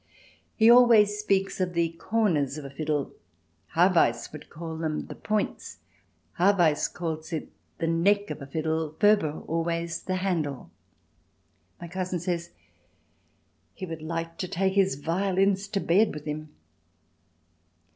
"He 0.55 0.67
always 0.67 1.19
speaks 1.19 1.61
of 1.61 1.73
the 1.73 1.89
corners 1.89 2.57
of 2.57 2.65
a 2.65 2.71
fiddle; 2.71 3.13
Haweis 3.75 4.31
would 4.31 4.49
call 4.49 4.75
them 4.75 5.05
the 5.05 5.13
points. 5.13 5.77
Haweis 6.39 6.87
calls 6.91 7.31
it 7.31 7.51
the 7.77 7.85
neck 7.85 8.31
of 8.31 8.41
a 8.41 8.47
fiddle. 8.47 8.95
Furber 8.99 9.45
always 9.47 10.01
the 10.01 10.15
handle." 10.15 10.71
My 11.79 11.87
cousin 11.87 12.19
says 12.19 12.49
he 13.75 13.85
would 13.85 14.01
like 14.01 14.39
to 14.39 14.47
take 14.47 14.73
his 14.73 14.95
violins 14.95 15.67
to 15.67 15.79
bed 15.79 16.15
with 16.15 16.25
him. 16.25 16.49